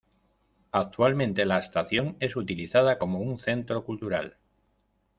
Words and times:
Actualmente 0.71 1.45
la 1.45 1.59
estación 1.59 2.17
es 2.19 2.35
utilizada 2.35 2.97
como 2.97 3.19
un 3.19 3.37
centro 3.37 3.85
cultural. 3.85 4.35